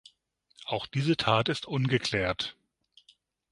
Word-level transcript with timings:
Auch 0.65 0.87
diese 0.87 1.15
Tat 1.15 1.47
ist 1.47 1.67
ungeklärt. 1.67 2.57